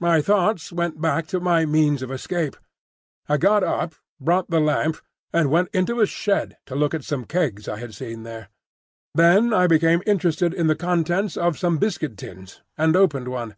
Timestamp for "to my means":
1.28-2.02